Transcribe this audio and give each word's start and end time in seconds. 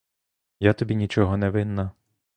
Я 0.59 0.73
тобі 0.73 0.95
нічого 0.95 1.37
не 1.37 1.49
винна! 1.49 1.91